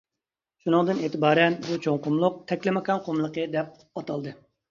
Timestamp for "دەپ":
3.57-3.87